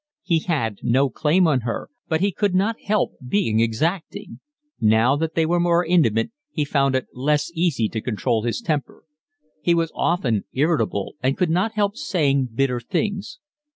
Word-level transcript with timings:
He 0.23 0.39
had 0.39 0.79
no 0.81 1.11
claim 1.11 1.45
on 1.47 1.59
her, 1.61 1.87
but 2.07 2.21
he 2.21 2.31
could 2.31 2.55
not 2.55 2.79
help 2.81 3.11
being 3.27 3.59
exacting. 3.59 4.39
Now 4.79 5.15
that 5.15 5.35
they 5.35 5.45
were 5.45 5.59
more 5.59 5.85
intimate 5.85 6.31
he 6.49 6.65
found 6.65 6.95
it 6.95 7.05
less 7.13 7.51
easy 7.53 7.87
to 7.89 8.01
control 8.01 8.41
his 8.41 8.61
temper; 8.61 9.03
he 9.61 9.75
was 9.75 9.91
often 9.93 10.45
irritable 10.53 11.17
and 11.21 11.37
could 11.37 11.51
not 11.51 11.73
help 11.73 11.97
saying 11.97 12.49
bitter 12.55 12.79
things. 12.79 13.37